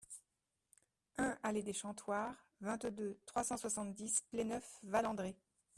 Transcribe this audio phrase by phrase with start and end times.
[1.19, 5.37] un allée des Chantoirs, vingt-deux, trois cent soixante-dix, Pléneuf-Val-André